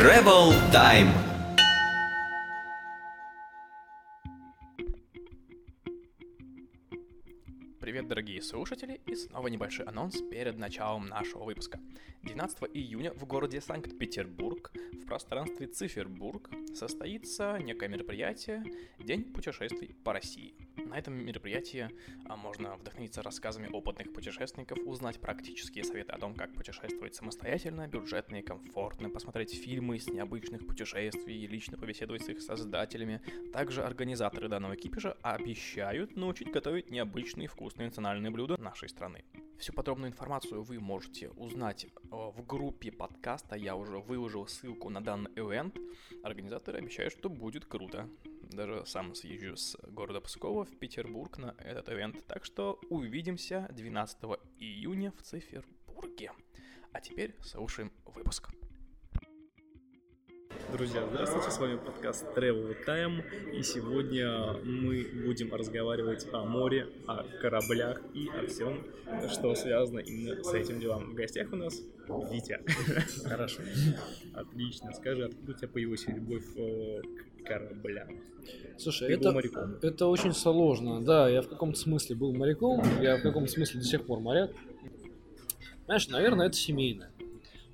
[0.00, 1.31] Travel Time.
[8.42, 11.78] Дорогие слушатели, и снова небольшой анонс перед началом нашего выпуска.
[12.22, 18.64] 12 июня в городе Санкт-Петербург в пространстве Цифербург состоится некое мероприятие
[18.98, 20.54] «День путешествий по России».
[20.76, 21.88] На этом мероприятии
[22.26, 28.36] а, можно вдохновиться рассказами опытных путешественников, узнать практические советы о том, как путешествовать самостоятельно, бюджетно
[28.36, 33.20] и комфортно, посмотреть фильмы с необычных путешествий, лично побеседовать с их создателями.
[33.52, 39.24] Также организаторы данного кипиша обещают научить готовить необычные вкусные национальные блюда нашей страны.
[39.58, 43.54] Всю подробную информацию вы можете узнать э, в группе подкаста.
[43.54, 45.76] Я уже выложил ссылку на данный ивент.
[46.24, 48.08] Организаторы обещают, что будет круто.
[48.50, 52.26] Даже сам съезжу с города Пскова в Петербург на этот ивент.
[52.26, 54.18] Так что увидимся 12
[54.58, 56.32] июня в Цифербурге.
[56.92, 58.48] А теперь слушаем выпуск.
[60.72, 63.22] Друзья, здравствуйте, с вами подкаст Travel Time,
[63.52, 68.84] и сегодня мы будем разговаривать о море, о кораблях и о всем,
[69.30, 71.10] что связано именно с этим делом.
[71.10, 71.80] В гостях у нас
[72.30, 72.60] Витя.
[73.24, 73.62] Хорошо.
[74.34, 74.92] Отлично.
[74.92, 77.00] Скажи, откуда у тебя появилась любовь э,
[77.42, 78.08] к кораблям?
[78.78, 79.76] Слушай, Ты это, моряком.
[79.82, 81.02] это очень сложно.
[81.04, 84.50] Да, я в каком-то смысле был моряком, я в каком-то смысле до сих пор моряк.
[85.84, 87.10] Знаешь, наверное, это семейное.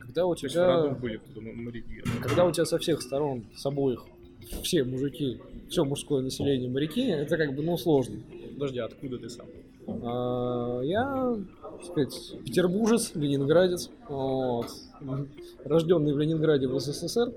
[0.09, 2.03] Когда у в тебя, были моряки.
[2.23, 4.07] когда у тебя со всех сторон, с обоих,
[4.63, 8.17] все мужики, все мужское население моряки, это как бы, ну, сложно.
[8.55, 9.47] Подожди, а откуда ты сам?
[9.87, 14.71] А, я, так сказать, петербуржец, ленинградец, вот,
[15.65, 17.31] рожденный в Ленинграде в СССР.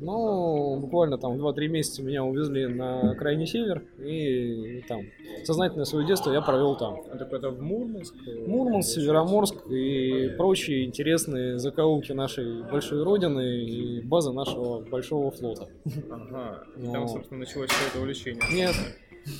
[0.00, 5.02] Но буквально там в 2-3 месяца меня увезли на крайний север, и там
[5.44, 7.00] сознательное свое детство я провел там.
[7.10, 8.14] А так это в Мурманск?
[8.46, 15.68] Мурманск, Североморск и прочие интересные закоулки нашей большой родины и база нашего большого флота.
[16.10, 16.92] Ага, и Ну.
[16.92, 18.42] там, собственно, началось все это увлечение.
[18.52, 18.74] Нет,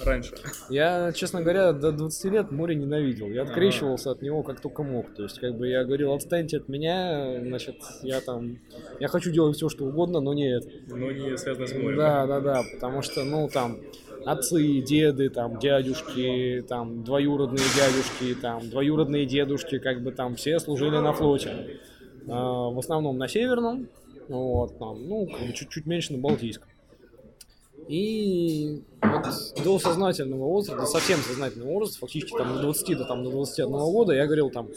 [0.04, 0.34] Раньше.
[0.70, 3.28] я, честно говоря, до 20 лет море ненавидел.
[3.28, 5.14] Я открещивался от него как только мог.
[5.14, 8.58] То есть, как бы я говорил, отстаньте от меня, значит, я там,
[9.00, 10.68] я хочу делать все, что угодно, но не это.
[10.88, 11.96] Но не связано с морем.
[11.96, 13.78] Да, да, да, потому что, ну, там,
[14.24, 20.98] отцы, деды, там, дядюшки, там, двоюродные дядюшки, там, двоюродные дедушки, как бы там все служили
[20.98, 21.78] на флоте.
[22.28, 23.88] А, в основном на Северном,
[24.28, 26.67] вот, там, ну, чуть-чуть меньше на Балтийском.
[27.88, 29.24] И вот
[29.64, 33.70] до сознательного возраста, до совсем сознательного возраста, фактически там до 20 до, там, до 21
[33.70, 34.68] года, я говорил там,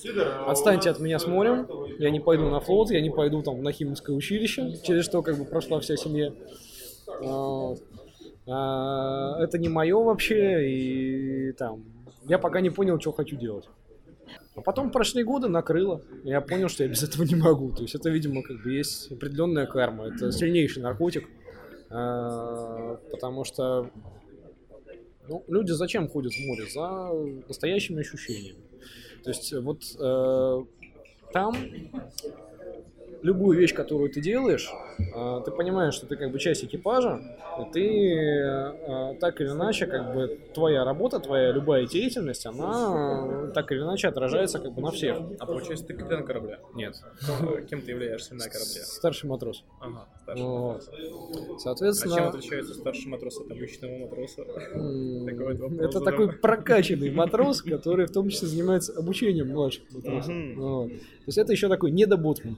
[0.47, 1.67] отстаньте от меня с морем,
[1.99, 5.37] я не пойду на флот, я не пойду там на химическое училище, через что как
[5.37, 6.31] бы прошла вся семья.
[7.21, 7.75] А,
[8.47, 11.83] а, это не мое вообще, и там,
[12.29, 13.65] я пока не понял, что хочу делать.
[14.55, 16.01] А потом прошли годы, накрыло.
[16.23, 17.71] Я понял, что я без этого не могу.
[17.71, 20.07] То есть это, видимо, как бы есть определенная карма.
[20.07, 21.27] Это сильнейший наркотик.
[21.91, 23.89] А, Потому что
[25.27, 26.69] ну, люди зачем ходят в море?
[26.69, 27.11] За
[27.47, 28.61] настоящими ощущениями.
[29.23, 30.65] То есть вот э,
[31.31, 31.55] там
[33.23, 37.21] любую вещь, которую ты делаешь, э, ты понимаешь, что ты как бы часть экипажа,
[37.59, 43.71] и ты э, так или иначе, как бы твоя работа, твоя любая деятельность, она так
[43.71, 45.17] или иначе отражается как бы на всех.
[45.39, 46.59] А получается, ты капитан корабля?
[46.73, 46.95] Нет.
[47.69, 48.81] Кем ты являешься на корабле?
[48.83, 49.63] Старший матрос.
[49.79, 50.73] Ага, старший Вот.
[50.73, 50.89] матрос.
[50.89, 54.43] А чем Соответственно, отличается старший матрос от обычного матроса?
[55.83, 60.27] это такой прокачанный матрос, который в том числе занимается обучением младших матросов.
[60.27, 60.89] То
[61.27, 62.57] есть это еще такой недоботман.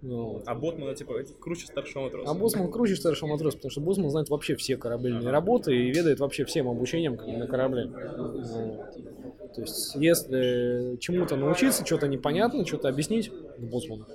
[0.00, 0.44] Вот.
[0.46, 2.30] А Ботмана, типа, круче старшего матроса.
[2.30, 6.20] А боссман круче старшего матроса, потому что боссман знает вообще все корабельные работы и ведает
[6.20, 7.90] вообще всем обучением на корабле.
[8.16, 9.54] Вот.
[9.54, 14.06] То есть, если чему-то научиться, что-то непонятно, что-то объяснить, к боссману.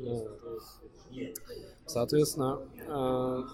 [0.00, 0.30] Вот.
[1.86, 3.44] Соответственно, а,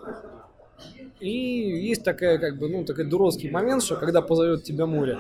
[1.20, 5.18] и есть такая, как бы, ну, такой дурацкий момент, что когда позовет тебя море,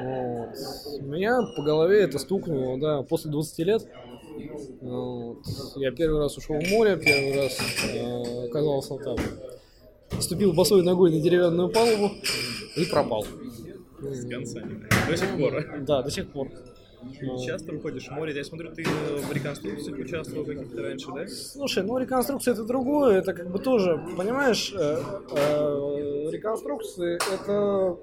[0.00, 0.56] вот,
[1.02, 3.88] меня по голове это стукнуло, да, после 20 лет.
[4.80, 5.38] Вот.
[5.76, 7.58] Я первый раз ушел в море, первый раз
[7.92, 9.16] э, оказался там.
[10.20, 12.10] Ступил босой ногой на деревянную палубу
[12.76, 13.24] и пропал.
[14.00, 14.88] С концами.
[15.08, 15.80] До сих пор.
[15.80, 16.48] Да, до сих пор.
[17.20, 18.34] И часто выходишь в море.
[18.34, 21.26] Я смотрю, ты э, в реконструкциях участвовал каких-то раньше, да?
[21.26, 25.02] Слушай, ну реконструкция это другое, это как бы тоже, понимаешь, э,
[25.36, 27.96] э, реконструкции это...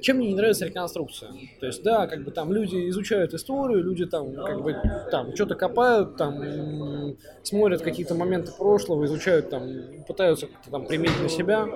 [0.00, 1.30] Чем мне не нравится реконструкция?
[1.60, 4.76] То есть, да, как бы там люди изучают историю, люди там как бы
[5.10, 9.62] там что-то копают, там смотрят какие-то моменты прошлого, изучают там,
[10.06, 11.66] пытаются как-то там применить на себя.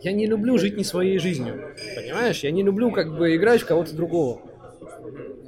[0.00, 2.44] Я не люблю жить не своей жизнью, понимаешь?
[2.44, 4.40] Я не люблю как бы играть в кого-то другого.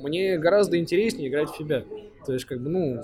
[0.03, 1.85] Мне гораздо интереснее играть в себя.
[2.27, 3.03] То есть, как бы, ну,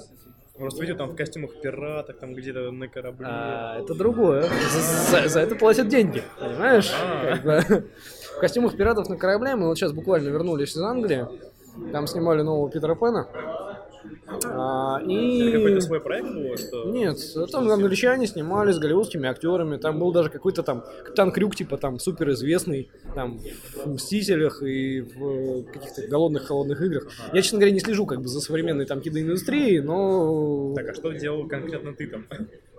[0.59, 3.27] Просто видел там в костюмах пиратов, там где-то на корабле.
[3.29, 4.43] А, это другое.
[4.43, 6.93] За, за- за это платят деньги, понимаешь?
[6.95, 7.61] А.
[8.37, 11.27] В костюмах пиратов на корабле мы вот сейчас буквально вернулись из Англии.
[11.93, 13.27] Там снимали нового Питера Пэна.
[14.45, 15.53] А, Это и...
[15.53, 16.91] какой-то свой проект был, что...
[16.91, 17.19] Нет,
[17.53, 21.99] там англичане снимали с голливудскими актерами, там был даже какой-то там Капитан Крюк, типа там
[21.99, 23.39] супер известный, там
[23.85, 27.09] в Мстителях и в э, каких-то голодных холодных играх.
[27.33, 31.13] Я, честно говоря, не слежу как бы за современной там киноиндустрией, но Так, а что
[31.13, 32.27] делал конкретно ты там?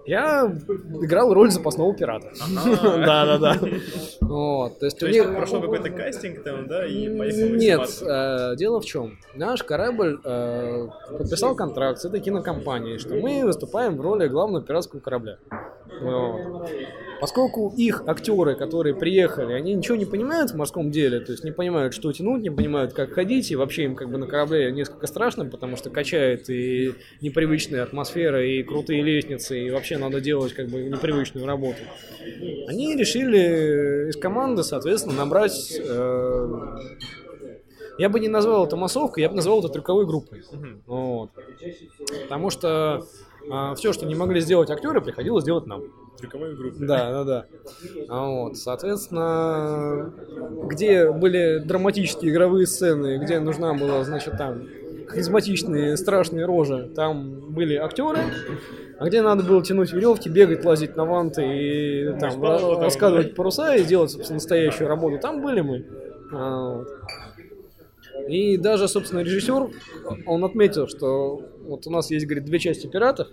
[0.08, 0.58] Я
[1.02, 2.32] играл роль запасного пирата.
[2.58, 3.60] Да, да, да.
[4.22, 8.80] Вот, то есть у них прошел какой-то кастинг там, да, и поехал Нет, э, дело
[8.80, 9.20] в чем.
[9.36, 10.88] Наш корабль э,
[11.18, 15.38] подписал контракт с этой кинокомпанией, что мы выступаем в роли главного пиратского корабля.
[16.02, 16.70] Вот.
[17.20, 21.52] Поскольку их актеры, которые приехали, они ничего не понимают в морском деле, то есть не
[21.52, 25.08] понимают, что тянуть, не понимают, как ходить, и вообще им как бы на корабле несколько
[25.08, 30.68] страшно, потому что качает и непривычная атмосфера, и крутые лестницы, и вообще надо делать как
[30.68, 31.80] бы непривычную работу.
[32.68, 36.48] Они решили из команды, соответственно, набрать э,
[37.98, 40.44] я бы не назвал это массовкой, я бы назвал это трюковой группой.
[40.52, 40.84] Мгм.
[40.86, 41.32] Вот.
[42.24, 43.06] Потому что
[43.76, 45.84] все, что не могли сделать актеры, приходилось делать нам.
[46.20, 46.76] Трюковая группа.
[46.80, 47.46] Да, да, да.
[48.10, 50.12] А Вот, соответственно,
[50.64, 54.64] где были драматические игровые сцены, где нужна была, значит, там
[55.08, 58.20] харизматичные страшные рожи, там были актеры,
[59.00, 62.84] а где надо было тянуть веревки, бегать, лазить на ванты и там Спал ра- там,
[62.84, 63.36] раскладывать да?
[63.36, 65.86] паруса и делать, собственно, настоящую работу, там были мы.
[66.34, 66.88] А, вот.
[68.28, 69.70] И даже, собственно, режиссер,
[70.26, 73.28] он отметил, что вот у нас есть, говорит, две части пиратов.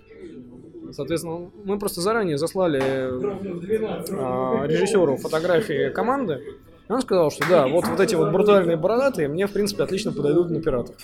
[0.91, 6.41] Соответственно, мы просто заранее заслали а, режиссеру фотографии команды.
[6.87, 10.11] И он сказал, что да, вот, вот эти вот брутальные бородатые мне, в принципе, отлично
[10.11, 10.95] подойдут на пиратов.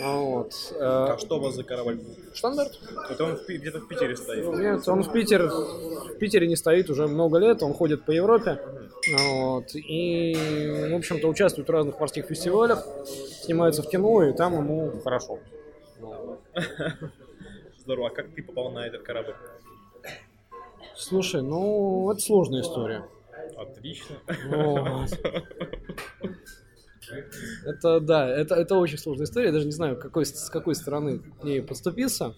[0.00, 0.52] А Вот.
[0.72, 1.98] э, А что у вас за корабль?
[2.32, 2.78] Штандарт?
[3.10, 4.44] Это он где-то в Питере стоит.
[4.58, 8.60] Нет, он в Питер, в Питере не стоит уже много лет, он ходит по Европе,
[9.06, 10.34] вот, и,
[10.90, 12.84] в общем-то, участвует в разных морских фестивалях,
[13.42, 15.38] снимается в кино, и там ему хорошо.
[17.78, 18.08] Здорово.
[18.08, 19.34] А как ты попал на этот корабль?
[20.94, 23.04] Слушай, ну, это сложная история.
[23.56, 24.16] Отлично.
[24.50, 25.10] Вот.
[27.64, 31.20] Это, да, это, это очень сложная история, я даже не знаю, какой, с какой стороны
[31.20, 32.34] к ней подступиться.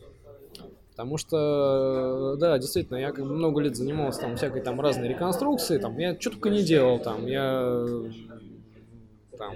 [1.01, 6.15] Потому что, да, действительно, я много лет занимался там всякой там разной реконструкции, там, я
[6.21, 7.87] что только не делал, там, я
[9.39, 9.55] там,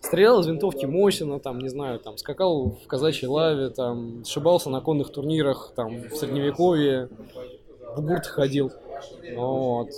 [0.00, 4.80] стрелял из винтовки Мосина, там, не знаю, там, скакал в казачьей лаве, там, сшибался на
[4.80, 7.10] конных турнирах, там, в средневековье,
[7.94, 8.72] в гурт ходил.
[9.36, 9.90] Вот.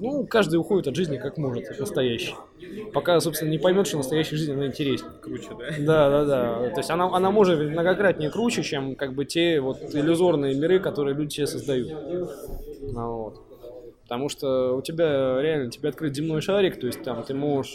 [0.00, 2.34] Ну, каждый уходит от жизни как может, от настоящей.
[2.92, 5.18] Пока, собственно, не поймет, что настоящая жизнь, она интереснее.
[5.20, 5.66] Круче, да?
[5.78, 6.70] Да, да, да.
[6.70, 11.14] То есть она, она может многократнее круче, чем как бы те вот иллюзорные миры, которые
[11.16, 11.94] люди себе создают.
[12.86, 13.43] Ну, вот.
[14.04, 17.72] Потому что у тебя реально тебе открыт земной шарик, то есть там ты можешь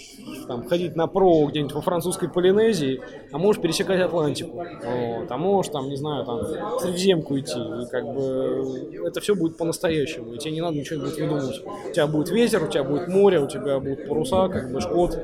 [0.48, 4.58] там, ходить на про где-нибудь во французской Полинезии, а можешь пересекать Атлантику.
[4.58, 5.32] Вот.
[5.32, 7.58] А можешь там, не знаю, там в Средиземку идти.
[7.60, 10.36] И как бы это все будет по-настоящему.
[10.36, 11.62] И тебе не надо ничего будет выдумывать.
[11.90, 15.18] У тебя будет ветер, у тебя будет море, у тебя будут паруса, как бы шкот,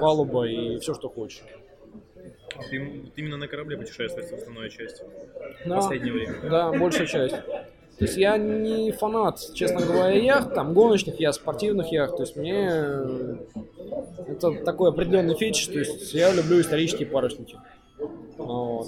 [0.00, 1.44] палуба и все, что хочешь.
[2.70, 5.02] Ты, ты именно на корабле путешествуешь, основная часть.
[5.64, 5.76] В Да.
[5.76, 6.34] последнее время.
[6.50, 7.36] Да, большая часть.
[7.98, 12.16] То есть я не фанат, честно говоря, яхт, там гоночных яхт, спортивных яхт.
[12.16, 13.36] То есть мне э,
[14.28, 15.66] это такой определенный фетиш.
[15.66, 17.58] То есть я люблю исторические парусники.
[18.38, 18.86] Вот.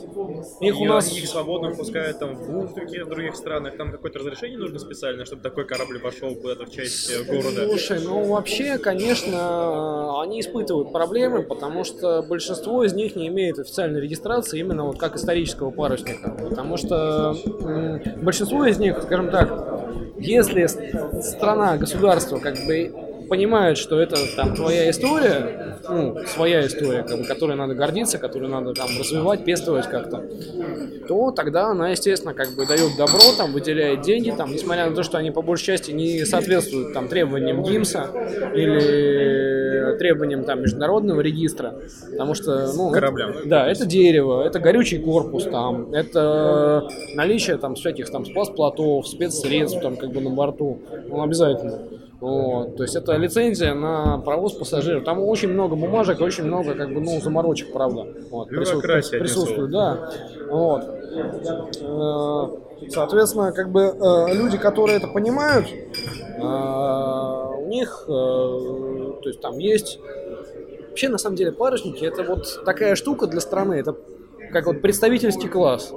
[0.61, 1.13] Их у нас...
[1.13, 3.77] их свободно пускают там в каких-то других странах.
[3.77, 7.67] Там какое-то разрешение нужно специально, чтобы такой корабль пошел куда-то в часть э, города.
[7.69, 14.01] Слушай, ну вообще, конечно, они испытывают проблемы, потому что большинство из них не имеет официальной
[14.01, 16.31] регистрации именно вот как исторического парусника.
[16.49, 17.37] Потому что
[18.23, 19.85] большинство из них, скажем так,
[20.17, 27.17] если страна, государство как бы понимает, что это там твоя история, ну, своя история, как
[27.19, 30.25] бы, которой надо гордиться, которую надо там развивать, пестовать как-то,
[31.07, 35.05] то тогда она, естественно, как бы дает добро, там, выделяет деньги, там, несмотря на то,
[35.05, 38.07] что они по большей части не соответствуют там требованиям ГИМСа
[38.55, 41.75] или требованиям там международного регистра,
[42.11, 43.35] потому что, ну, это- Кораблям.
[43.45, 49.97] да, это дерево, это горючий корпус, там, это наличие там всяких там спас-плотов, спецсредств там
[49.97, 51.79] как бы на борту, ну, обязательно.
[52.21, 55.05] Вот, то есть это лицензия на провоз пассажиров.
[55.05, 58.07] Там очень много бумажек, очень много как бы ну заморочек, правда.
[58.31, 60.11] Вот, одним присутствует, да.
[60.51, 60.85] Вот.
[61.81, 62.49] Э,
[62.89, 70.01] Соответственно, как бы э, люди, которые это понимают, э, у них, то есть там есть
[70.89, 73.95] Вообще, на самом деле, парусники это вот такая штука для страны, это
[74.53, 75.93] как вот представительский класс.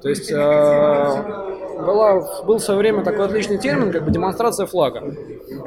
[0.00, 0.32] То есть
[1.84, 5.02] была, был в свое время такой отличный термин, как бы демонстрация флага.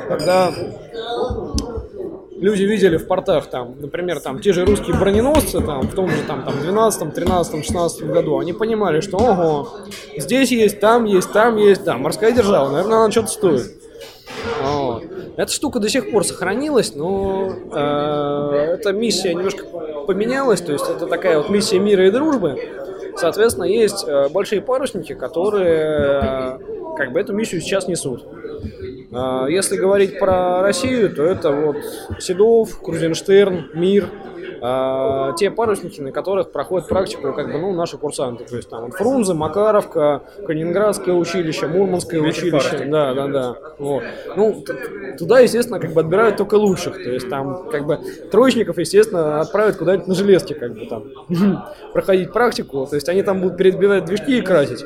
[0.08, 0.52] Когда
[2.38, 6.22] люди видели в портах, там, например, там, те же русские броненосцы, там, в том же,
[6.28, 9.70] там, там, 12, 13, 16 году, они понимали, что, ого,
[10.18, 13.72] здесь есть, там есть, там есть, да, морская держава, наверное, она что-то стоит.
[14.64, 15.04] Вот.
[15.38, 19.66] Эта штука до сих пор сохранилась, но э, эта миссия немножко
[20.08, 22.58] поменялась, то есть это такая вот миссия мира и дружбы.
[23.18, 28.26] Соответственно, есть э, большие парусники, которые э, как бы эту миссию сейчас несут.
[29.14, 31.78] А, если говорить про Россию, то это вот
[32.20, 34.10] Седов, Крузенштерн, Мир,
[34.68, 38.46] а, те парусники, на которых проходят практику как бы, ну, наши курсанты.
[38.46, 42.86] То есть там Фрунзе, Макаровка, Калининградское училище, Мурманское училище.
[42.86, 43.56] Да, да, да.
[43.78, 44.04] Вот.
[44.36, 44.64] Ну,
[45.20, 46.96] туда, естественно, как бы отбирают только лучших.
[46.96, 48.00] То есть там как бы
[48.32, 51.04] троечников, естественно, отправят куда-нибудь на железке, как бы там
[51.94, 52.88] проходить практику.
[52.88, 54.84] То есть они там будут перебивать движки и красить.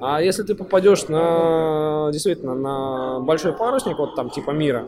[0.00, 4.86] А если ты попадешь на действительно на большой парусник, вот там типа мира,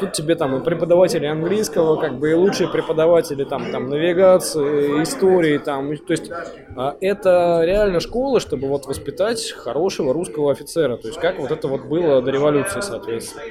[0.00, 5.58] тут тебе там и преподаватели английского, как бы и лучшие преподаватели там, там навигации, истории,
[5.58, 6.30] там, то есть
[6.76, 11.68] а, это реально школа, чтобы вот воспитать хорошего русского офицера, то есть как вот это
[11.68, 13.42] вот было до революции, соответственно.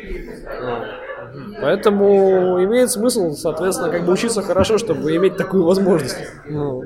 [1.62, 6.18] Поэтому имеет смысл, соответственно, как бы учиться хорошо, чтобы иметь такую возможность.
[6.48, 6.84] Ну.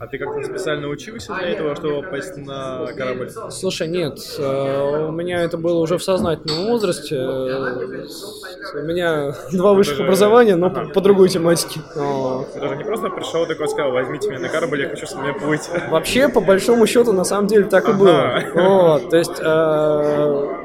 [0.00, 3.30] А ты как-то специально учился для этого, чтобы попасть на корабль?
[3.50, 4.18] Слушай, нет.
[4.38, 7.16] Э, у меня это было уже в сознательном возрасте.
[7.16, 10.86] У меня два высших образования, но ага.
[10.86, 11.80] по, по другой тематике.
[11.94, 15.36] Ты же не просто пришел такой сказал, возьмите меня на корабль, я хочу с вами
[15.36, 15.68] плыть.
[15.90, 18.40] Вообще, по большому счету, на самом деле так и было.
[18.54, 19.40] Вот, то есть...
[19.40, 20.64] Э,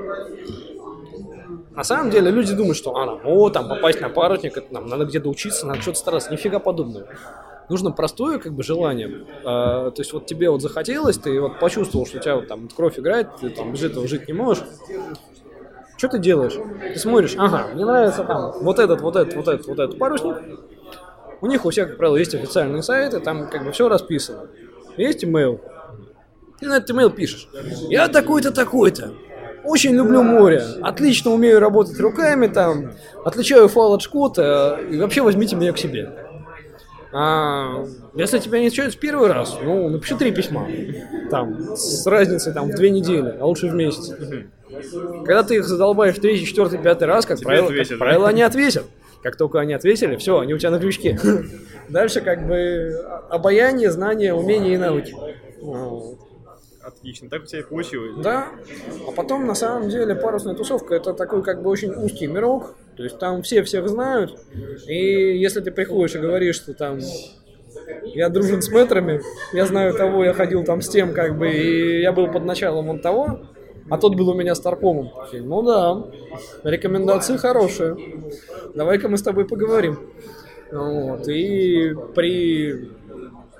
[1.75, 5.05] на самом деле люди думают, что а, о, там попасть на парусник, это нам надо
[5.05, 6.31] где-то учиться, надо что-то стараться.
[6.31, 7.07] Нифига подобного
[7.69, 9.25] нужно простое как бы желание.
[9.43, 12.67] А, то есть вот тебе вот захотелось, ты вот почувствовал, что у тебя вот там
[12.67, 14.63] кровь играет, ты там без этого жить не можешь.
[15.97, 16.55] Что ты делаешь?
[16.93, 20.37] Ты смотришь, ага, мне нравится там вот этот, вот этот, вот этот, вот этот парусник.
[21.41, 24.47] У них у всех, как правило, есть официальные сайты, там как бы все расписано.
[24.97, 25.59] Есть имейл.
[26.59, 27.47] Ты на этот имейл пишешь.
[27.89, 29.13] Я такой-то, такой-то.
[29.63, 30.61] Очень люблю море.
[30.81, 32.91] Отлично умею работать руками там.
[33.23, 34.79] Отличаю фал от шкота.
[34.89, 36.22] И вообще возьмите меня к себе.
[37.13, 40.67] А, если тебя не встречают в первый раз, ну, напиши три письма.
[41.29, 44.13] Там, с разницей там в две недели, а лучше в месяц.
[45.25, 48.05] Когда ты их задолбаешь третий, четвертый, пятый раз, как, правило, ответят, как да?
[48.05, 48.85] правило, они ответят.
[49.21, 51.17] Как только они ответили, все, они у тебя на крючке.
[51.87, 55.15] Дальше как бы обаяние, знание, умение и навыки.
[56.81, 58.15] Отлично, так у тебя и получилось.
[58.17, 58.47] Да,
[59.07, 63.03] а потом на самом деле парусная тусовка это такой как бы очень узкий мирок, то
[63.03, 64.39] есть там все всех знают,
[64.87, 66.99] и если ты приходишь и говоришь, что там
[68.05, 69.21] я дружен с метрами,
[69.53, 72.89] я знаю того, я ходил там с тем, как бы, и я был под началом
[72.89, 73.41] он того,
[73.89, 75.11] а тот был у меня старпомом.
[75.33, 76.05] Ну да,
[76.63, 77.97] рекомендации хорошие.
[78.73, 79.99] Давай-ка мы с тобой поговорим.
[80.71, 81.27] Вот.
[81.27, 82.89] И при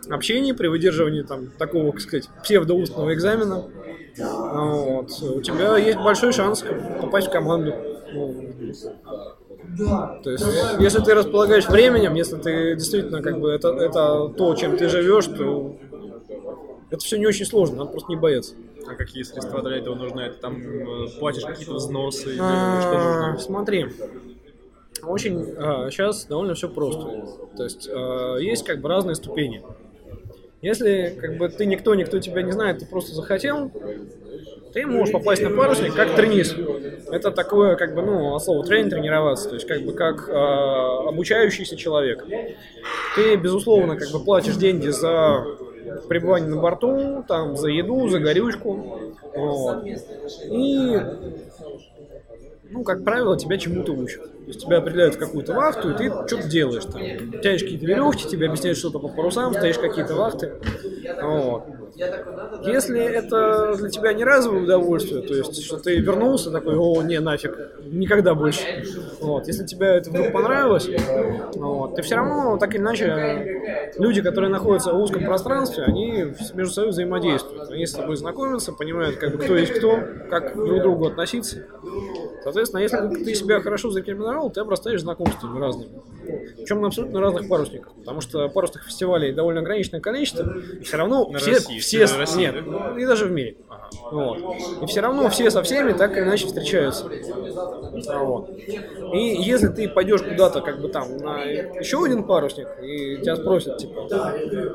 [0.10, 3.66] общении, при выдерживании там такого, как сказать, псевдоустного экзамена,
[4.18, 6.64] вот, у тебя есть большой шанс
[7.02, 7.74] попасть в команду.
[10.24, 10.46] То есть,
[10.80, 15.28] если ты располагаешь временем, если ты действительно как бы это, это то, чем ты живешь,
[15.28, 15.78] то
[16.90, 18.56] это все не очень сложно, надо просто не бояться.
[18.88, 20.22] А какие средства для этого нужны?
[20.22, 22.38] Это там э, платишь какие-то взносы?
[22.40, 23.40] А, что нужно?
[23.40, 23.88] Смотри,
[25.04, 27.38] очень а, сейчас довольно все просто.
[27.56, 29.64] То есть а, есть как бы разные ступени.
[30.62, 33.72] Если как бы ты никто, никто тебя не знает, ты просто захотел,
[34.74, 36.58] ты можешь попасть на парусник как тренист.
[37.12, 41.76] Это такое, как бы, ну, слово тренинг тренироваться, то есть как бы как э, обучающийся
[41.76, 42.26] человек.
[43.16, 45.46] Ты, безусловно, как бы платишь деньги за
[46.08, 49.14] пребывание на борту, там, за еду, за горючку.
[49.36, 49.86] Вот.
[50.50, 51.00] И
[52.74, 54.24] ну, как правило, тебя чему-то учат.
[54.24, 57.02] То есть тебя определяют в какую-то вахту, и ты что-то делаешь там.
[57.42, 60.54] Тянешь какие-то веревки, тебе объясняют что-то по парусам, стоишь какие-то вахты.
[61.22, 61.64] Вот.
[61.96, 67.20] Если это для тебя не разовое удовольствие, то есть, что ты вернулся такой, о, не,
[67.20, 68.86] нафиг, никогда больше.
[69.20, 69.48] Вот.
[69.48, 70.90] Если тебе это вдруг понравилось,
[71.56, 76.74] вот, ты все равно, так или иначе, люди, которые находятся в узком пространстве, они между
[76.74, 77.70] собой взаимодействуют.
[77.70, 81.66] Они с тобой знакомятся, понимают, как бы, кто есть кто, как друг к другу относиться.
[82.44, 85.92] Соответственно, если ты себя хорошо зарекомендовал, ты обрастаешь знакомствами разными.
[86.58, 87.94] Причем на абсолютно разных парусниках.
[87.94, 90.58] Потому что парусных фестивалей довольно ограниченное количество.
[90.80, 92.56] И все равно На все, России, все на России, нет,
[92.98, 93.58] и даже в мире.
[94.12, 94.40] Вот.
[94.82, 97.10] И все равно все со всеми так или иначе встречаются.
[98.20, 98.50] Вот.
[99.14, 103.78] И если ты пойдешь куда-то, как бы там, на еще один парусник, и тебя спросят,
[103.78, 104.08] типа,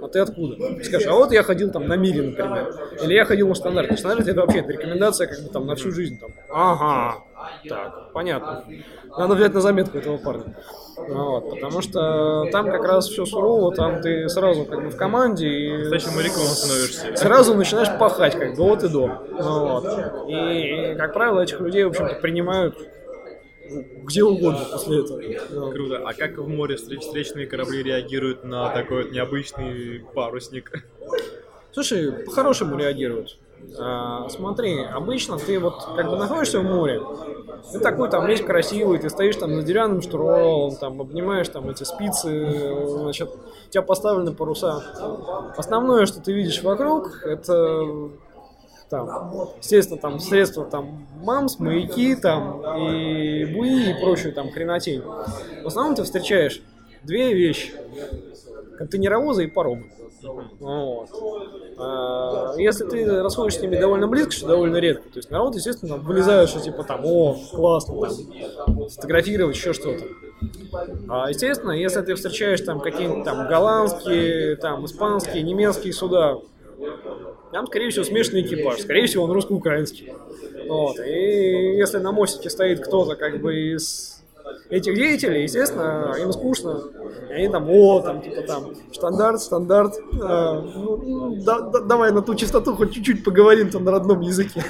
[0.02, 0.56] а ты откуда?
[0.56, 2.74] Ты скажешь, а вот я ходил там на мире, например.
[3.02, 3.90] Или я ходил на стандарт.
[3.90, 6.18] На стандарте это вообще это рекомендация как бы там на всю жизнь.
[6.18, 6.30] Там.
[6.50, 7.22] Ага,
[7.68, 8.64] так, понятно.
[9.16, 10.56] Надо взять на заметку этого парня.
[10.96, 15.48] Вот, потому что там как раз все сурово, там ты сразу как бы в команде
[15.48, 17.16] и моряком становишься.
[17.16, 19.06] сразу начинаешь пахать, как бы от и до.
[19.30, 20.28] Вот.
[20.28, 22.76] И, как правило, этих людей, в общем-то, принимают
[23.70, 25.20] ну, где угодно после этого.
[25.50, 25.74] Вот.
[25.74, 26.02] Круто.
[26.04, 30.72] А как в море встреч- встречные корабли реагируют на такой вот необычный парусник?
[31.72, 33.38] Слушай, по-хорошему реагируют.
[33.78, 37.00] А, смотри, обычно ты вот как бы находишься в море,
[37.72, 41.84] ты такой там весь красивый, ты стоишь там за деревянным штурвалом, там обнимаешь там эти
[41.84, 44.82] спицы, значит, у тебя поставлены паруса.
[45.56, 48.10] Основное, что ты видишь вокруг, это
[48.88, 55.02] там, естественно, там средства там мамс, маяки там и буи и прочую там хренотень.
[55.62, 56.62] В основном ты встречаешь
[57.02, 57.72] две вещи.
[58.78, 59.90] Контейнеровозы и паромы.
[60.22, 61.08] Вот.
[61.78, 65.96] А, Если ты расходишь с ними довольно близко, что довольно редко, то есть народ, естественно,
[65.96, 67.94] вылезает, что типа там, о, классно,
[68.56, 70.04] там, сфотографировать, еще что-то.
[71.08, 76.38] А, естественно, если ты встречаешь там какие-нибудь там голландские, там испанские, немецкие суда,
[77.52, 80.12] там, скорее всего, смешанный экипаж, скорее всего, он русско-украинский.
[80.68, 80.98] Вот.
[81.00, 84.17] И если на мостике стоит кто-то как бы из
[84.70, 86.82] этих деятелей, естественно, им скучно.
[87.28, 92.22] И они там, о, там, типа там, стандарт, стандарт, а, ну, да- да- давай на
[92.22, 94.64] ту частоту хоть чуть-чуть поговорим там на родном языке.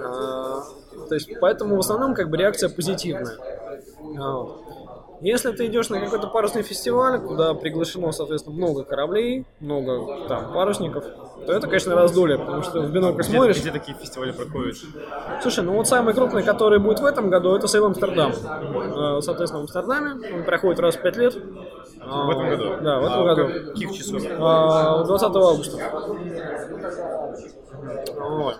[0.00, 0.62] А,
[1.08, 3.36] То есть, поэтому в основном как бы реакция позитивная.
[5.22, 11.04] Если ты идешь на какой-то парусный фестиваль, куда приглашено, соответственно, много кораблей, много там парусников,
[11.46, 13.60] то это, конечно, раздолье, потому что в бинокль Где, смотришь.
[13.60, 14.76] где такие фестивали проходят?
[15.40, 18.32] Слушай, ну вот самый крупный, который будет в этом году, это Сейл Амстердам.
[18.32, 20.34] Э, Соответственно, в Амстердаме.
[20.38, 21.34] Он проходит раз в пять лет.
[21.34, 22.64] В этом году?
[22.82, 23.70] Да, в этом А году.
[23.70, 24.22] Каких часов?
[24.40, 25.78] А, 20 августа.
[28.18, 28.58] Вот.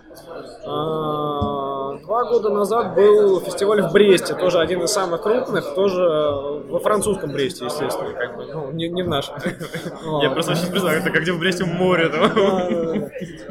[1.99, 7.33] Два года назад был фестиваль в Бресте, тоже один из самых крупных, тоже во французском
[7.33, 9.37] Бресте, естественно, как бы, ну, не, не в нашем.
[10.23, 12.11] Я просто очень представляю, это как где в Бресте море.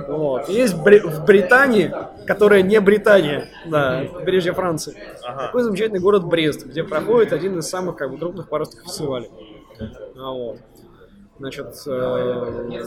[0.08, 0.50] Вот.
[0.50, 1.94] Есть в Британии,
[2.26, 7.96] которая не Британия, да, побережье Франции, такой замечательный город Брест, где проходит один из самых
[7.96, 9.30] как бы, крупных парусных фестивалей.
[10.18, 10.58] А вот.
[11.40, 12.80] Значит, э,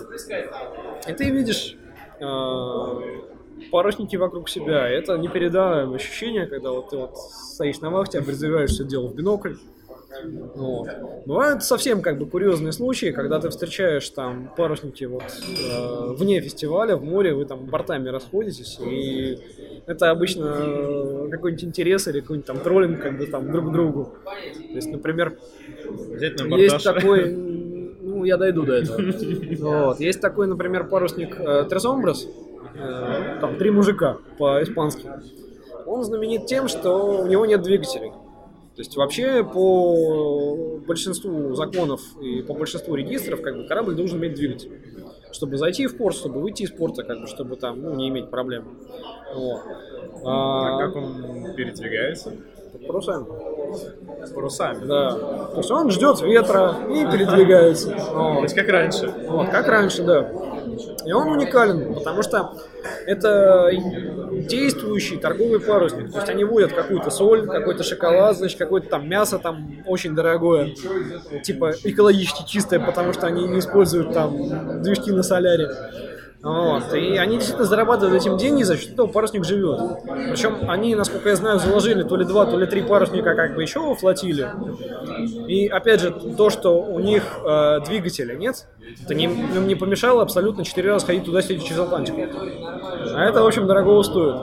[1.08, 1.76] и ты видишь
[2.20, 3.33] э,
[3.70, 4.88] парусники вокруг себя.
[4.88, 9.54] Это непередаваемое ощущение, когда вот ты вот стоишь на вахте, обрезаешь все дело в бинокль.
[10.54, 10.88] Вот.
[11.26, 16.96] Бывают совсем как бы курьезные случаи, когда ты встречаешь там парусники вот э, вне фестиваля,
[16.96, 19.38] в море, вы там бортами расходитесь, и
[19.86, 24.12] это обычно э, какой-нибудь интерес или какой-нибудь там троллинг как бы там друг к другу.
[24.24, 25.36] То есть, например,
[26.08, 27.32] есть такой,
[28.02, 29.00] ну я дойду до этого.
[29.58, 30.00] Вот.
[30.00, 31.64] Есть такой, например, парусник э,
[32.74, 35.08] э, там три мужика по-испански.
[35.86, 38.10] Он знаменит тем, что у него нет двигателей.
[38.10, 44.34] То есть вообще по большинству законов и по большинству регистров как бы корабль должен иметь
[44.34, 44.72] двигатель.
[45.30, 48.30] Чтобы зайти в порт, чтобы выйти из порта, как бы, чтобы там ну, не иметь
[48.30, 48.78] проблем.
[49.34, 49.60] Вот.
[50.24, 52.32] А А, как он передвигается?
[52.86, 53.26] парусами.
[54.24, 54.84] С парусами.
[54.84, 55.10] Да.
[55.12, 57.90] То есть он ждет ветра и передвигается.
[57.90, 59.12] То есть как раньше.
[59.28, 60.30] Вот, как раньше, да.
[61.04, 62.54] И он уникален, потому что
[63.06, 63.70] это
[64.48, 66.10] действующий торговый парусник.
[66.10, 70.74] То есть они водят какую-то соль, какой-то шоколад, значит, какое-то там мясо там очень дорогое,
[71.42, 75.70] типа экологически чистое, потому что они не используют там движки на соляре.
[76.44, 76.92] Вот.
[76.92, 79.80] И они действительно зарабатывают этим деньги, за счет этого парусник живет.
[80.04, 83.62] Причем они, насколько я знаю, заложили то ли два, то ли три парусника как бы
[83.62, 84.50] еще во флотилию.
[85.48, 88.66] И опять же, то, что у них э, двигателя нет,
[89.02, 92.20] это не, им не помешало абсолютно четыре раза ходить туда-сюда через Атлантику.
[92.20, 94.36] А это, в общем, дорого стоит.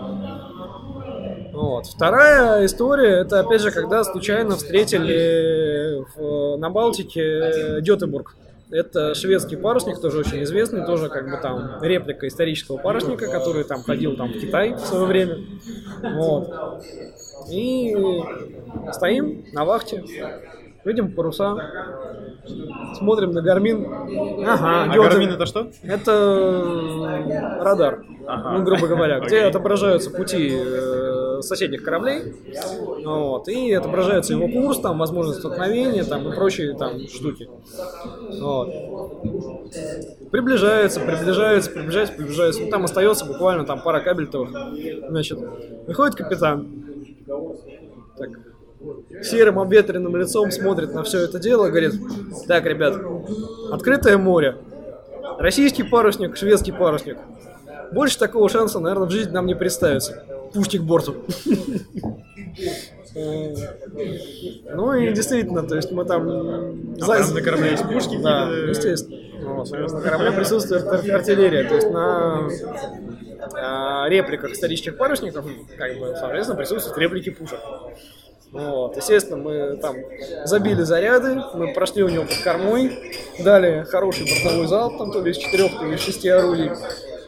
[1.53, 1.85] Вот.
[1.85, 8.35] Вторая история, это опять же, когда случайно встретили в- на Балтике Гетебург.
[8.71, 13.81] Это шведский парусник, тоже очень известный, тоже как бы там реплика исторического парусника, который там
[13.83, 15.37] ходил там в Китай в свое время.
[16.15, 16.49] Вот.
[17.49, 17.93] И
[18.93, 20.03] стоим на вахте,
[20.85, 21.55] видим паруса,
[22.97, 23.85] смотрим на Гармин.
[24.47, 25.69] Ага, А Гармин это что?
[25.83, 28.51] Это э, радар, Ага.
[28.57, 31.10] ну, грубо говоря, где отображаются пути э,
[31.41, 32.35] соседних кораблей,
[33.03, 37.49] вот, и отображается его курс, там, возможность столкновения, там, и прочие там штуки.
[38.39, 38.69] Вот.
[40.31, 42.61] Приближается, приближается, приближается, приближается.
[42.61, 44.51] Ну, там остается буквально там пара кабельтовых.
[45.09, 45.39] Значит,
[45.87, 46.67] выходит капитан.
[48.17, 48.29] Так,
[49.23, 51.93] серым обветренным лицом смотрит на все это дело говорит,
[52.47, 52.95] так, ребят,
[53.71, 54.57] открытое море,
[55.37, 57.17] российский парусник, шведский парусник.
[57.91, 60.23] Больше такого шанса, наверное, в жизни нам не представится.
[60.53, 61.15] Пушки к борту.
[63.15, 63.53] Э,
[64.73, 66.27] Ну и действительно, то есть мы там...
[67.01, 69.17] А прям на корабле есть пушки Да, естественно.
[69.53, 72.47] Вот, На корабле присутствует ар- артиллерия, то есть на
[73.53, 75.45] а, репликах исторических парусников,
[75.77, 77.59] как бы, соответственно, присутствуют реплики пушек.
[78.51, 79.95] Вот, естественно, мы там
[80.43, 85.31] забили заряды, мы прошли у него под кормой, дали хороший бортовой залп, там то ли
[85.31, 86.69] из четырех, то ли из шести орудий.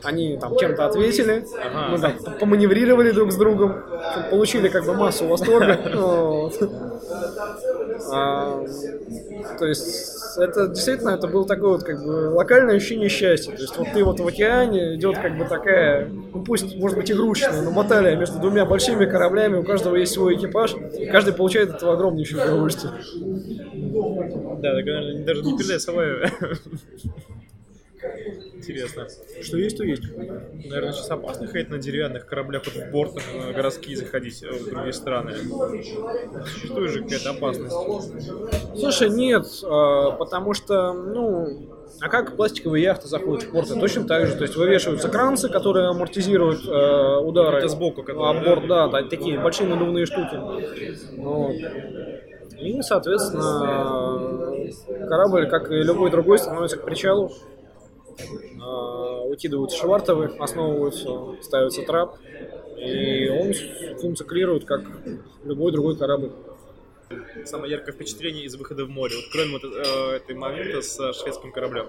[0.04, 1.92] Они там чем-то ответили, Ага.
[1.92, 3.84] мы там поманеврировали друг с другом,
[4.30, 5.80] получили как бы массу восторга.
[8.12, 8.64] А,
[9.58, 13.52] то есть это действительно это было такое вот как бы локальное ощущение счастья.
[13.52, 17.12] То есть вот ты вот в океане идет как бы такая, ну пусть может быть
[17.12, 21.70] игрушечная, но баталия между двумя большими кораблями, у каждого есть свой экипаж, и каждый получает
[21.70, 22.94] от этого огромнейшее удовольствие.
[22.94, 26.04] Да, так, наверное, даже не слова.
[28.64, 29.08] Интересно.
[29.42, 30.04] Что есть, то есть.
[30.16, 34.70] Наверное, сейчас опасно ходить на деревянных кораблях вот в бортах на городские заходить э, в
[34.70, 35.34] другие страны.
[36.46, 37.76] Существует же какая-то опасность.
[38.80, 43.76] Слушай, нет, а, потому что, ну, а как пластиковые яхты заходят в порты?
[43.78, 44.36] Точно так же.
[44.36, 47.58] То есть вывешиваются кранцы, которые амортизируют э, удары.
[47.58, 50.40] Это сбоку, которые, Об борт, да, да, такие большие надувные штуки.
[51.18, 51.54] Вот.
[52.60, 54.54] И, соответственно,
[55.08, 57.32] корабль, как и любой другой, становится к причалу.
[58.62, 62.18] А, Выкидываются швартовы, основываются, ставится трап.
[62.78, 63.54] И он
[64.00, 64.82] функционирует как
[65.44, 66.32] любой другой корабль.
[67.46, 69.16] Самое яркое впечатление из выхода в море.
[69.16, 71.88] Вот кроме вот, э, этой момента с э, шведским кораблем.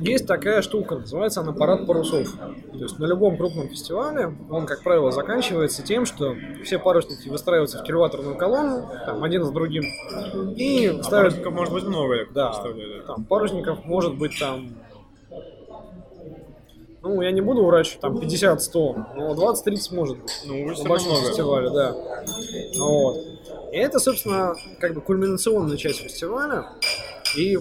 [0.00, 2.28] Есть такая штука, называется она парад парусов.
[2.72, 7.78] То есть на любом крупном фестивале он, как правило, заканчивается тем, что все парусники выстраиваются
[7.78, 9.84] в кильваторную колонну, там, один за другим,
[10.56, 11.34] и А ставят...
[11.42, 13.00] парусников может быть много, я Да, представляю.
[13.00, 13.06] да.
[13.06, 14.70] там парусников может быть там...
[17.06, 20.32] Ну, я не буду врать, что там 50-100, но 20-30 может быть.
[20.44, 21.28] Ну, уже на большом много.
[21.28, 21.94] фестивале, да.
[22.78, 23.18] Вот.
[23.72, 26.66] И это, собственно, как бы кульминационная часть фестиваля.
[27.36, 27.58] И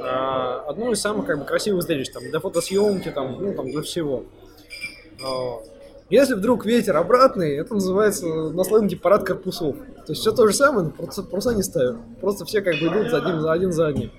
[0.00, 3.82] а, одно из самых как бы красивых зрелищ там для фотосъемки, там, ну там для
[3.82, 4.22] всего.
[5.20, 5.64] Вот.
[6.08, 9.74] Если вдруг ветер обратный, это называется на сленге парад корпусов.
[10.06, 11.96] То есть все то же самое, но просто паруса не ставят.
[12.20, 14.12] Просто все как бы идут за один за один за одним.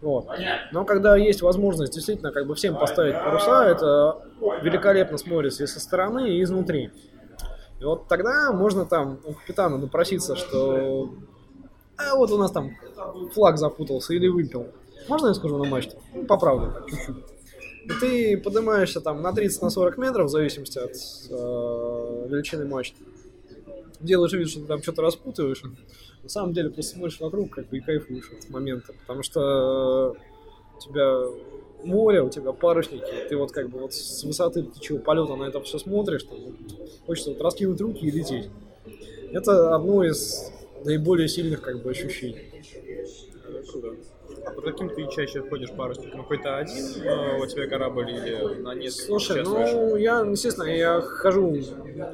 [0.00, 0.28] Вот.
[0.72, 4.18] Но когда есть возможность действительно как бы всем поставить паруса, это
[4.62, 6.90] великолепно смотрится и со стороны, и изнутри.
[7.80, 11.10] И вот тогда можно там у капитана напроситься, что
[11.96, 12.76] а вот у нас там
[13.32, 14.68] флаг запутался или выпил.
[15.08, 15.96] Можно я скажу на мачте?
[16.14, 17.16] Ну, по правде, чуть-чуть.
[17.84, 23.04] И ты поднимаешься там на 30-40 на 40 метров, в зависимости от э, величины мачты.
[24.00, 25.62] Делаешь вид, что ты там что-то распутываешь.
[26.26, 28.92] На самом деле просто смотришь вокруг как бы и кайфуешь от момента.
[28.92, 30.16] Потому что
[30.76, 31.22] у тебя
[31.84, 35.60] море, у тебя парусники, ты вот как бы вот с высоты птичьего полета на это
[35.60, 36.36] все смотришь, там,
[37.06, 38.50] хочется вот раскинуть руки и лететь.
[39.30, 40.50] Это одно из
[40.84, 42.50] наиболее сильных как бы ощущений.
[43.70, 43.94] Круто.
[44.46, 46.22] А под каким ты чаще ходишь парусником?
[46.22, 51.56] Какой-то один э, у тебя корабль или на несколько Слушай, ну я, естественно, я хожу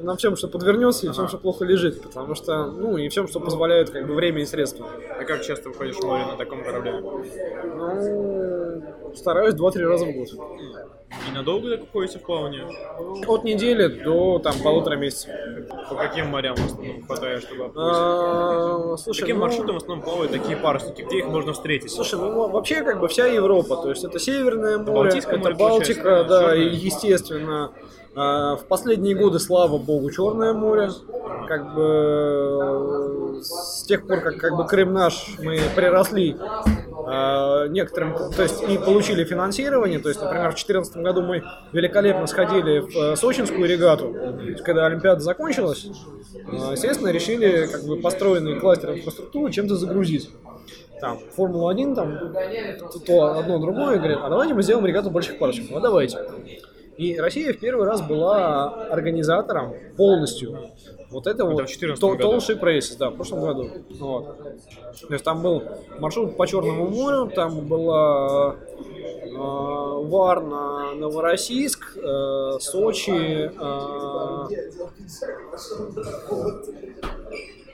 [0.01, 3.39] на всем, что подвернется, и всем, что плохо лежит, потому что, ну, и всем, что
[3.39, 4.89] позволяет как бы время и средства.
[5.09, 6.99] А как часто выходишь в море на таком корабле?
[7.75, 10.29] Ну, стараюсь 2-3 раза в год.
[11.27, 12.67] И надолго так уходите в плавание?
[13.27, 15.29] От недели до там полутора месяцев.
[15.89, 17.71] По каким морям в основном хватает, чтобы?
[17.75, 21.01] А, слушай, Каким ну, маршрутом в основном плавают такие парусники?
[21.01, 21.91] Где их можно встретить?
[21.91, 26.23] Слушай, ну вообще как бы вся Европа, то есть это Северное море, это море, Балтика,
[26.23, 27.71] да, и естественно
[28.15, 30.91] а, в последние годы, слава богу, Черное море,
[31.47, 36.35] как бы э, с тех пор, как как бы Крым наш, мы приросли
[37.05, 42.27] а, некоторым, то есть и получили финансирование, то есть, например, в 2014 году мы великолепно
[42.27, 44.15] сходили в э, сочинскую регату,
[44.63, 45.87] когда Олимпиада закончилась,
[46.47, 50.29] а, естественно, решили как бы построенный кластер инфраструктуры чем-то загрузить.
[50.99, 52.33] Там, Формула-1, там,
[52.79, 55.69] то, то одно, другое, говорят, а давайте мы сделаем регату больших парочек.
[55.69, 56.17] Ну, давайте.
[56.97, 60.71] И Россия в первый раз была организатором полностью
[61.13, 62.17] вот это, Это вот в 14 году.
[62.17, 63.69] Толши Прейсис, да, в прошлом году.
[63.99, 64.37] Вот.
[65.07, 65.63] То есть там был
[65.99, 74.47] маршрут по Черному морю, там была э, Варна, Новороссийск, э, Сочи, э,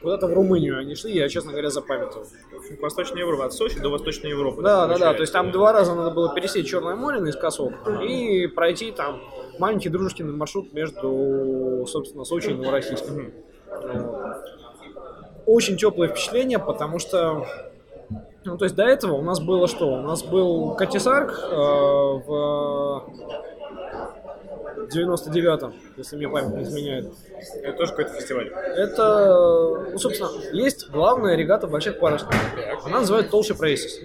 [0.02, 2.26] куда-то в Румынию они шли, я, честно говоря, запамятовал.
[2.82, 4.62] Восточная Европа, от Сочи до Восточной Европы.
[4.62, 7.74] Да, да, да, то есть там два раза надо было пересечь Черное море наискосок
[8.04, 9.22] и пройти там
[9.60, 13.32] маленький дружественный маршрут между, собственно, Сочи и Новороссийском.
[15.46, 17.46] Очень теплое впечатление, потому что
[18.46, 19.88] ну, то есть до этого у нас было что?
[19.94, 23.04] У нас был Катисарк э, в
[24.90, 27.14] 99-м, если мне память не изменяет.
[27.62, 28.48] Это тоже какой-то фестиваль.
[28.48, 32.36] Это, ну, собственно, есть главная регата больших парусников.
[32.86, 34.00] Она называется Толще Прейсис.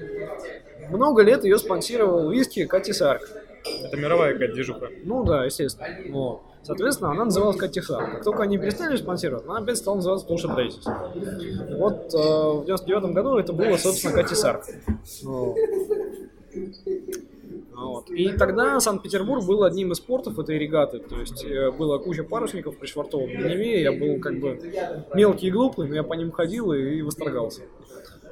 [0.90, 3.22] Много лет ее спонсировал виски Катисарк.
[3.64, 4.88] Это мировая какая-то движуха.
[5.04, 5.86] Ну да, естественно.
[6.10, 6.42] Вот.
[6.62, 8.10] Соответственно, она называлась Катисарк.
[8.10, 10.84] Как только они перестали спонсировать, она опять стала называться Толще Прейсис.
[11.76, 14.64] Вот э, в 99 году это было, собственно, Катисарк.
[17.74, 18.08] Вот.
[18.10, 21.00] И тогда Санкт-Петербург был одним из портов этой регаты.
[21.00, 23.82] То есть э, было куча парусников пришвартован на Неве.
[23.82, 24.58] Я был как бы
[25.14, 27.62] мелкий и глупый, но я по ним ходил и, и восторгался.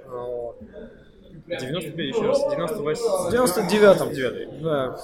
[0.08, 0.56] Вот.
[1.46, 3.02] 95, еще раз, 98.
[3.02, 4.12] В 99-м.
[4.14, 4.48] Девятый.
[4.60, 4.96] Да.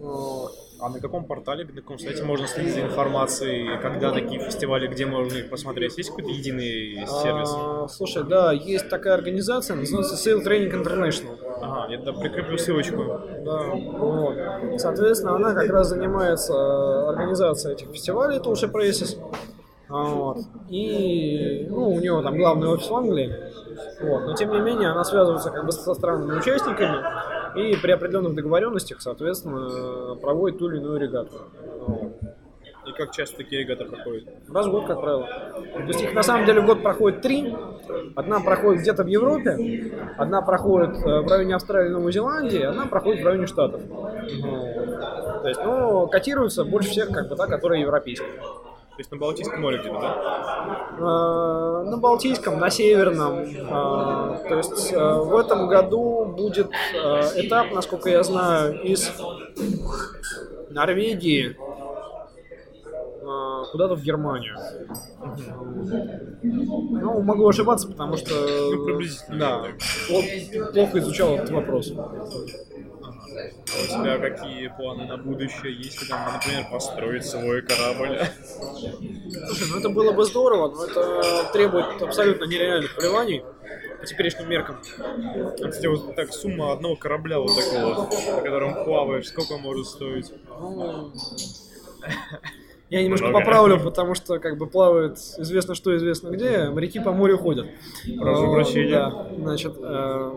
[0.00, 0.52] Вот.
[0.82, 5.06] А на каком портале, на каком сайте можно следить за информацией, когда такие фестивали, где
[5.06, 5.96] можно их посмотреть?
[5.96, 7.50] Есть какой-то единый сервис?
[7.54, 11.38] А, слушай, да, есть такая организация, называется Sail Training International.
[11.60, 13.04] Ага, я туда прикреплю ссылочку.
[13.44, 14.34] Да, вот.
[14.78, 19.16] Соответственно, она как раз занимается э, организацией этих фестивалей Толше Прейсис.
[19.92, 20.38] Вот.
[20.70, 23.30] И ну, у нее там главный офис в Англии.
[24.00, 24.26] Вот.
[24.26, 26.98] Но тем не менее, она связывается как бы со странными участниками
[27.56, 31.42] и при определенных договоренностях, соответственно, проводит ту или иную регату.
[31.86, 32.12] Вот.
[32.86, 34.24] И как часто такие регаты проходят?
[34.48, 35.28] Раз в год, как правило.
[35.74, 37.54] То есть их на самом деле в год проходит три.
[38.16, 42.86] Одна проходит где-то в Европе, одна проходит э, в районе Австралии и Новой Зеландии, одна
[42.86, 43.82] проходит в районе Штатов.
[43.82, 48.26] То есть, ну, котируется больше всех, как бы, та, которая европейская.
[49.02, 50.86] То есть на Балтийском море где-то, да?
[50.96, 53.38] Э, На Балтийском, на Северном.
[53.40, 56.70] э, То есть э, в этом году будет
[57.34, 59.10] этап, насколько я знаю, из
[60.70, 61.56] Норвегии
[63.72, 64.56] куда-то в Германию.
[66.42, 69.64] Ну, могу ошибаться, потому что Ну, приблизительно, да,
[70.72, 71.92] плохо изучал этот вопрос.
[73.36, 75.74] А у тебя какие планы на будущее?
[75.76, 78.18] Есть ли там, например, построить свой корабль?
[79.46, 83.42] Слушай, ну это было бы здорово, но это требует абсолютно нереальных вливаний
[84.00, 84.76] по теперешним меркам.
[84.98, 90.32] А, Кстати, вот так сумма одного корабля вот такого, на котором плаваешь, сколько может стоить?
[90.48, 91.12] Ну,
[92.90, 93.44] Я немножко Много.
[93.44, 97.66] поправлю, потому что как бы плавает известно что, известно где, моряки по морю ходят.
[98.18, 98.90] Прошу Э, прощения.
[98.90, 100.32] Да, значит, э,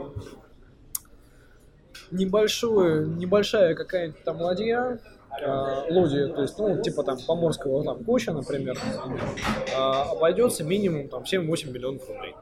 [2.11, 4.99] небольшую, небольшая какая-нибудь там ладья,
[5.41, 11.23] э, лодия, то есть, ну, типа там поморского там коча, например, э, обойдется минимум там
[11.23, 12.35] 7-8 миллионов рублей.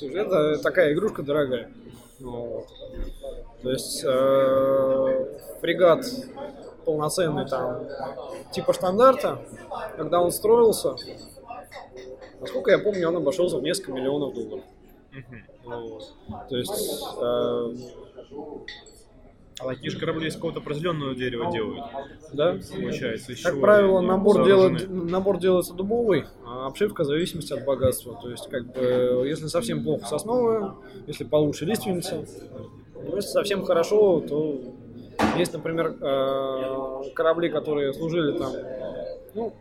[0.00, 1.70] То есть это такая игрушка дорогая.
[2.20, 2.66] Вот.
[3.62, 6.04] То есть э, фрегат
[6.84, 7.86] полноценный там
[8.52, 9.40] типа стандарта,
[9.96, 10.96] когда он строился,
[12.40, 14.64] насколько я помню, он обошелся в несколько миллионов долларов.
[15.66, 16.14] Вот.
[16.48, 17.74] То есть э,
[19.58, 21.84] такие же корабли из какого-то определенного дерева делают,
[22.32, 23.32] да, получается.
[23.32, 28.18] из как правило, они набор, делает, набор делается дубовый, а обшивка в зависимости от богатства.
[28.22, 30.74] То есть, как бы, если совсем плохо сосновая,
[31.06, 32.24] если получше лиственница,
[33.14, 34.60] если совсем хорошо, то
[35.36, 38.52] есть, например, э, корабли, которые служили там,
[39.34, 39.52] ну,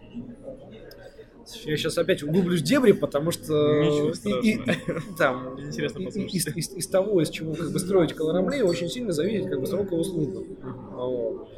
[1.66, 4.10] я сейчас опять углублюсь в дебри, потому что Ничего
[4.42, 5.02] и- и- страшного.
[5.18, 6.34] там, Интересно и- и- послушать.
[6.36, 9.68] из, из- из того, из чего как бы строить корабли, очень сильно зависит как бы
[9.68, 10.46] срок его службы.
[10.94, 11.50] Вот.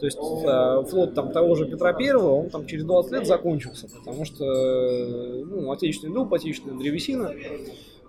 [0.00, 3.88] То есть э, флот там того же Петра Первого, он там через 20 лет закончился,
[3.88, 7.32] потому что э, ну, отечественный дуб, отечественная древесина,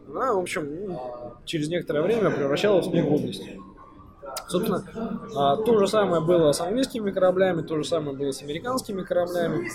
[0.09, 0.99] она, в общем, ну,
[1.45, 3.43] через некоторое время превращалась в негодность.
[4.47, 4.83] Собственно,
[5.35, 9.67] а, то же самое было с английскими кораблями, то же самое было с американскими кораблями.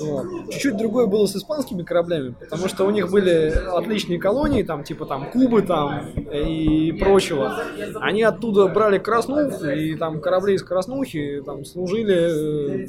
[0.00, 0.26] Вот.
[0.50, 5.06] Чуть-чуть другое было с испанскими кораблями, потому что у них были отличные колонии, там типа
[5.06, 7.54] там Кубы там и прочего.
[8.00, 12.86] Они оттуда брали краснуху, и там корабли из краснухи там служили э,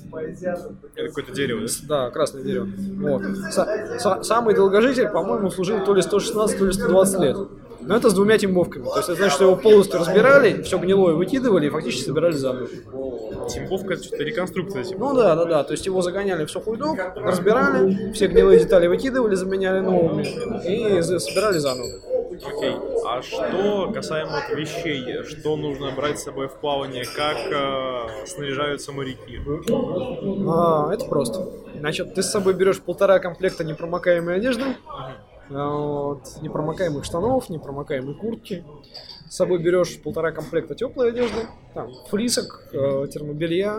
[0.96, 2.10] Это какое-то дерево, да?
[2.12, 2.68] красное дерево.
[2.98, 3.22] Вот.
[3.52, 7.38] Са- са- самый долгожитель, по-моему, служил то ли 116, то ли 120 лет.
[7.88, 8.86] Но это с двумя тимбовками.
[8.86, 12.67] То есть это значит, что его полностью разбирали, все гнилое выкидывали и фактически собирали заново.
[13.48, 15.00] Тимбовка это что-то реконструкция типа.
[15.00, 15.63] Ну да, да, да.
[15.63, 21.02] То есть его загоняли в сухой док, разбирали, все гнилые детали выкидывали, заменяли новыми и
[21.02, 21.88] собирали заново.
[22.43, 22.76] Окей.
[23.06, 29.39] А что касаемо вещей, что нужно брать с собой в плавание, как э, снаряжаются моряки?
[30.48, 31.48] А, это просто.
[31.80, 34.63] Значит, ты с собой берешь полтора комплекта непромокаемой одежды,
[35.49, 38.63] вот, непромокаемых штанов, непромокаемой куртки.
[39.29, 43.73] С собой берешь полтора комплекта теплой одежды, там, фрисок, э, термобелья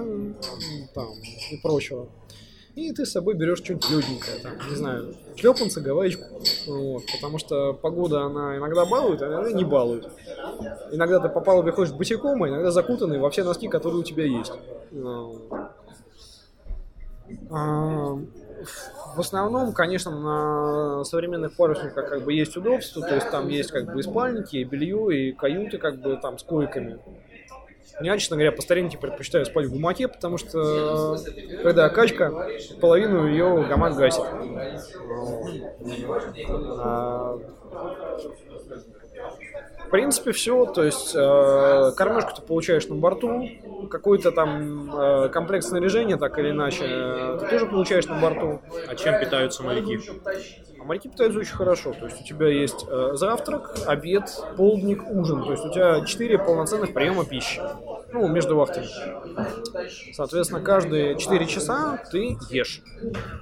[0.95, 1.09] там,
[1.51, 2.09] и прочего.
[2.75, 6.25] И ты с собой берешь что-нибудь легенькое, там, не знаю, шлепанцы, гавайку.
[6.67, 10.07] Вот, потому что погода, она иногда балует, а иногда не балует.
[10.93, 14.53] Иногда ты по палубе босиком, а иногда закутанный во все носки, которые у тебя есть.
[14.91, 15.49] Ну,
[17.51, 18.19] а,
[19.15, 23.93] В основном, конечно, на современных парусниках как бы есть удобство, то есть там есть как
[23.93, 26.99] бы и спальники, и белье, и каюты как бы там с койками.
[28.01, 32.31] Я, честно говоря, по старинке предпочитаю спать в гумаке, потому что э, когда качка,
[32.79, 34.23] половину ее гамак гасит.
[36.79, 37.39] А,
[39.87, 40.67] В принципе, все.
[40.67, 43.49] То есть э, кормежку ты получаешь на борту,
[43.91, 48.61] какой-то там э, комплект снаряжения, так или иначе, э, ты тоже получаешь на борту.
[48.89, 49.99] А чем питаются моряки?
[50.81, 51.93] А моряки питаются очень хорошо.
[51.93, 54.25] То есть у тебя есть э, завтрак, обед,
[54.57, 55.45] полдник, ужин.
[55.45, 57.61] То есть у тебя 4 полноценных приема пищи.
[58.17, 58.87] Ну, между вахтами.
[60.15, 62.81] Соответственно, каждые 4 часа ты ешь.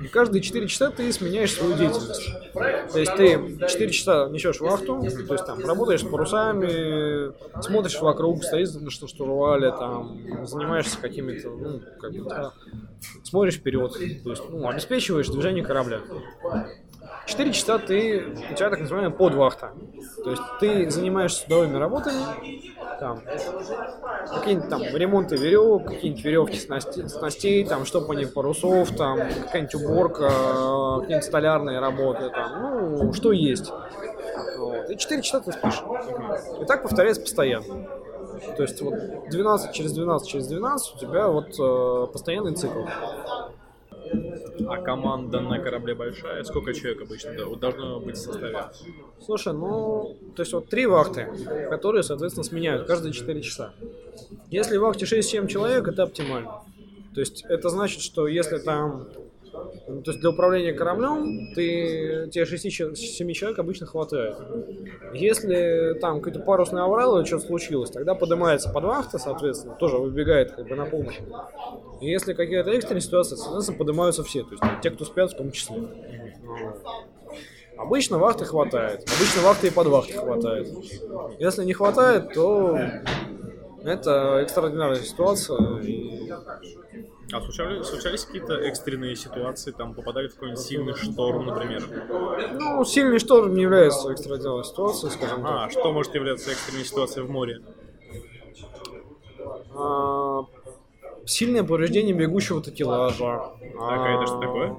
[0.01, 2.29] И каждые 4 часа ты сменяешь свою деятельность.
[2.53, 7.33] То есть ты 4 часа несешь вахту, то есть там работаешь с парусами,
[7.63, 12.51] смотришь вокруг, стоишь на что штурвале, там, занимаешься какими-то, ну, как бы,
[13.23, 16.01] смотришь вперед, то есть, ну, обеспечиваешь движение корабля.
[17.27, 19.73] 4 часа ты, у тебя так называемая подвахта.
[20.23, 22.19] То есть ты занимаешься судовыми работами,
[23.01, 23.21] там,
[24.33, 31.01] какие-нибудь там ремонты веревок, какие-нибудь веревки снасти- снастей, там, штопание парусов, там, какая-нибудь уборка, э,
[31.01, 33.73] какие-нибудь столярные работы, там, ну, что есть.
[34.89, 35.83] И 4 часа ты спишь.
[36.61, 37.87] И так повторяется постоянно.
[38.57, 38.95] То есть вот
[39.31, 42.81] 12 через 12 через 12 у тебя вот э, постоянный цикл.
[44.67, 46.45] А команда на корабле большая?
[46.45, 48.65] Сколько человек обычно должно быть в составе?
[49.25, 51.29] Слушай, ну, то есть вот три вахты,
[51.69, 53.75] которые, соответственно, сменяют каждые 4 часа.
[54.51, 56.63] Если в вахте 6-7 человек, это оптимально.
[57.15, 59.09] То есть это значит, что если там,
[59.87, 64.37] то есть для управления кораблем, ты, тебе 6-7 человек обычно хватает.
[65.13, 70.53] Если там какой-то парусный аврал или что-то случилось, тогда поднимается под вахта, соответственно, тоже выбегает
[70.53, 71.19] как бы на помощь.
[72.01, 75.51] И если какая-то экстренная ситуация, соответственно, поднимаются все, то есть те, кто спят в том
[75.53, 75.77] числе.
[77.77, 79.01] Обычно вахты хватает.
[79.01, 80.69] Обычно вахты и под вахты хватает.
[81.39, 82.79] Если не хватает, то
[83.85, 85.81] это экстраординарная ситуация.
[85.81, 86.31] и-
[87.33, 91.83] А случались, случались какие-то экстренные ситуации, там попадали в какой-нибудь сильный шторм, например?
[92.53, 95.51] Ну, сильный шторм не является экстраординарной ситуацией, скажем так.
[95.51, 97.61] А, что может являться экстренной ситуацией в море?
[99.77, 100.43] А,
[101.27, 103.17] сильное повреждение бегущего такелажа.
[103.61, 104.77] Так, а это что такое?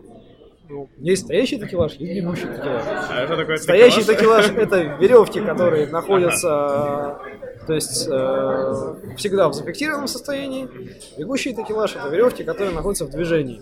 [0.67, 2.83] Ну, есть стоящий такелаж, есть бегущий такелаж.
[2.87, 4.45] А что такое Стоящий такелаж?
[4.47, 7.19] такелаж это веревки, которые находятся,
[7.65, 10.69] то есть э, всегда в зафиксированном состоянии.
[11.17, 13.61] Бегущий такелаж это веревки, которые находятся в движении,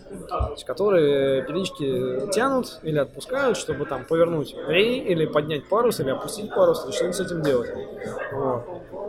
[0.52, 6.54] есть которые периодически тянут или отпускают, чтобы там повернуть рей или поднять парус или опустить
[6.54, 7.70] парус, или что-нибудь с этим делать.
[8.32, 8.64] Вот.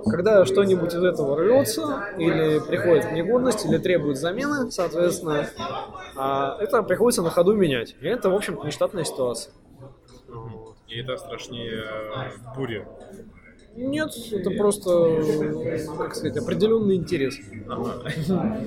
[0.06, 5.48] Когда что-нибудь из этого рвется или приходит в негодность или требует замены, соответственно,
[6.16, 7.96] а, это приходится на ходу менять.
[8.00, 9.52] И это, в общем-то, нештатная ситуация.
[10.88, 12.86] И это страшнее э, бури.
[13.76, 14.90] Нет, это просто,
[15.98, 17.36] как сказать, определенный интерес.
[17.68, 18.60] Ага.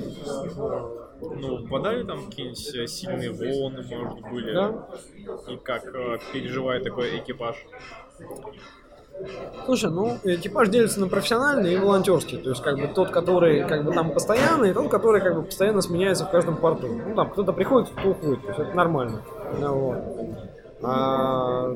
[1.19, 4.53] Ну, попадали там какие-нибудь э, сильные волны, может, были?
[4.53, 4.87] Да?
[5.47, 7.55] И как э, переживает такой экипаж?
[9.65, 12.37] Слушай, ну, экипаж делится на профессиональный и волонтерский.
[12.37, 15.41] То есть, как бы, тот, который, как бы, там постоянно, и тот, который, как бы,
[15.41, 16.87] постоянно сменяется в каждом порту.
[16.87, 18.41] Ну, там, кто-то приходит, кто уходит.
[18.43, 19.23] То есть, это нормально.
[19.59, 19.97] Ну, вот.
[20.83, 21.75] А,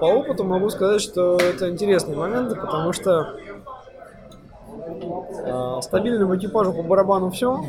[0.00, 3.36] по опыту могу сказать, что это интересные моменты, потому что
[5.44, 7.64] а, стабильному экипажу по барабану все.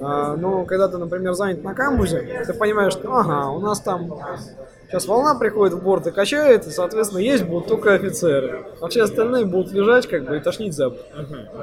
[0.00, 4.18] но когда ты, например, занят на камбузе, ты понимаешь, что ага, у нас там
[4.88, 8.66] сейчас волна приходит в борт и качает, и, соответственно, есть будут только офицеры.
[8.80, 11.00] А все остальные будут лежать как бы и тошнить запах.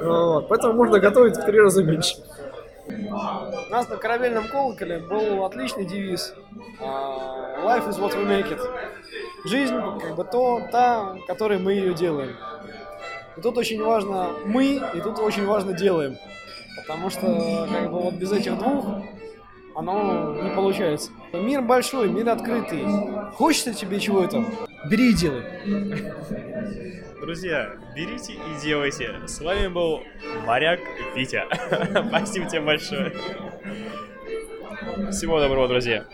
[0.02, 2.16] Вот, поэтому можно готовить в три раза меньше.
[2.88, 6.34] У нас на корабельном колоколе был отличный девиз
[6.80, 7.26] а,
[7.64, 8.60] Life is what we make it.
[9.46, 12.36] Жизнь как бы то, та, которой мы ее делаем.
[13.36, 16.16] И тут очень важно мы, и тут очень важно делаем.
[16.76, 18.84] Потому что как бы вот без этих двух
[19.74, 21.10] оно не получается.
[21.32, 22.84] Мир большой, мир открытый.
[23.32, 24.44] Хочется тебе чего-то?
[24.90, 25.42] Бери и делай.
[27.20, 29.14] Друзья, берите и делайте.
[29.26, 30.00] С вами был
[30.46, 30.80] моряк
[31.14, 31.44] Витя.
[32.08, 33.12] Спасибо тебе большое.
[35.10, 36.06] Всего доброго, друзья.